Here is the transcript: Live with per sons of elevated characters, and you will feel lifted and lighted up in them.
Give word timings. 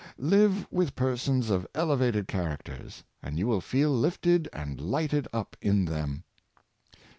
Live 0.17 0.65
with 0.71 0.95
per 0.95 1.15
sons 1.15 1.51
of 1.51 1.67
elevated 1.75 2.27
characters, 2.27 3.03
and 3.21 3.37
you 3.37 3.45
will 3.45 3.61
feel 3.61 3.91
lifted 3.91 4.49
and 4.51 4.81
lighted 4.81 5.27
up 5.31 5.55
in 5.61 5.85
them. 5.85 6.23